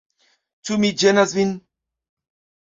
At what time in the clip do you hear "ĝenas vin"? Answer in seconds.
1.03-1.55